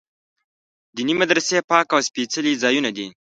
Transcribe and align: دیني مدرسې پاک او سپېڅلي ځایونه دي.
دیني 0.95 1.13
مدرسې 1.21 1.57
پاک 1.69 1.87
او 1.95 1.99
سپېڅلي 2.07 2.53
ځایونه 2.63 2.89
دي. 2.97 3.07